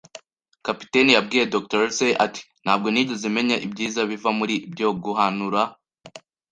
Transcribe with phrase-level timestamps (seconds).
[0.65, 1.79] Kapiteni yabwiye Dr.
[1.83, 5.61] Livesey ati: "Ntabwo nigeze menya ibyiza biva muri byo." “Guhanura